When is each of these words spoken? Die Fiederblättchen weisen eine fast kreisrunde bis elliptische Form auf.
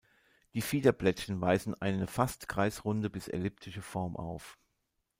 Die 0.55 0.63
Fiederblättchen 0.63 1.41
weisen 1.41 1.79
eine 1.79 2.07
fast 2.07 2.49
kreisrunde 2.49 3.11
bis 3.11 3.27
elliptische 3.27 3.83
Form 3.83 4.17
auf. 4.17 4.57